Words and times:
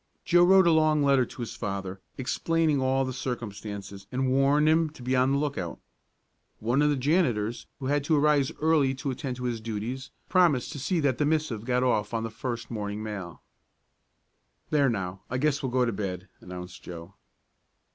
Joe 0.25 0.43
wrote 0.43 0.65
a 0.65 0.71
long 0.71 1.03
letter 1.03 1.27
to 1.27 1.41
his 1.43 1.55
father 1.55 2.01
explaining 2.17 2.81
all 2.81 3.05
the 3.05 3.13
circumstances 3.13 4.07
and 4.11 4.31
warned 4.31 4.67
him 4.67 4.89
to 4.89 5.03
be 5.03 5.15
on 5.15 5.31
the 5.33 5.37
lookout. 5.37 5.77
One 6.57 6.81
of 6.81 6.89
the 6.89 6.95
janitors 6.95 7.67
who 7.77 7.85
had 7.85 8.03
to 8.05 8.15
arise 8.17 8.51
early 8.59 8.95
to 8.95 9.11
attend 9.11 9.35
to 9.35 9.43
his 9.43 9.61
duties 9.61 10.09
promised 10.27 10.71
to 10.71 10.79
see 10.79 10.99
that 11.01 11.19
the 11.19 11.25
missive 11.27 11.65
got 11.65 11.83
off 11.83 12.15
on 12.15 12.23
the 12.23 12.31
first 12.31 12.71
morning 12.71 13.03
mail. 13.03 13.43
"There, 14.71 14.89
now, 14.89 15.21
I 15.29 15.37
guess 15.37 15.61
we'll 15.61 15.71
go 15.71 15.85
to 15.85 15.93
bed," 15.93 16.27
announced 16.41 16.81
Joe. 16.81 17.13